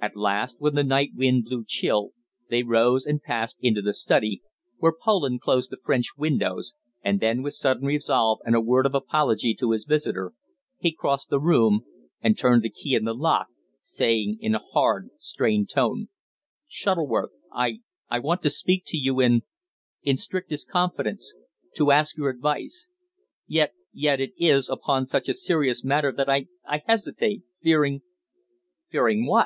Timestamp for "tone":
15.68-16.10